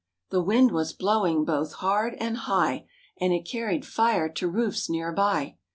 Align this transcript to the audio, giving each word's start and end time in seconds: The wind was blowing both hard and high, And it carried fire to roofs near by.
The 0.31 0.41
wind 0.41 0.71
was 0.71 0.93
blowing 0.93 1.45
both 1.45 1.73
hard 1.73 2.15
and 2.19 2.35
high, 2.37 2.87
And 3.19 3.31
it 3.33 3.43
carried 3.47 3.85
fire 3.85 4.29
to 4.29 4.47
roofs 4.47 4.89
near 4.89 5.11
by. 5.11 5.57